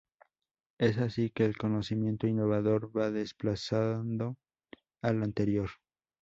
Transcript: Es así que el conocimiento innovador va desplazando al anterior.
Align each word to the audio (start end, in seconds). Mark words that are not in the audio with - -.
Es 0.79 0.97
así 0.97 1.29
que 1.29 1.45
el 1.45 1.57
conocimiento 1.59 2.25
innovador 2.25 2.89
va 2.97 3.11
desplazando 3.11 4.35
al 5.03 5.21
anterior. 5.21 5.69